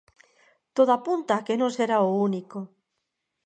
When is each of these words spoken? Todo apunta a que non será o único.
Todo 0.75 0.91
apunta 0.93 1.31
a 1.35 1.43
que 1.45 1.55
non 1.59 1.71
será 1.77 1.97
o 2.09 2.11
único. 2.29 2.59